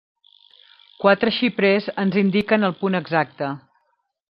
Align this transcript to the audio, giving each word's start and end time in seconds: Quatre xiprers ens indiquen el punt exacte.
Quatre 1.03 1.33
xiprers 1.35 1.91
ens 2.05 2.19
indiquen 2.23 2.69
el 2.71 2.77
punt 2.83 3.03
exacte. 3.03 3.53